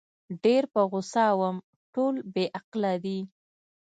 ډېر 0.43 0.63
په 0.73 0.81
غوسه 0.89 1.25
وم، 1.39 1.55
ټول 1.93 2.15
بې 2.33 2.45
عقله 2.59 2.93
دي. 3.03 3.19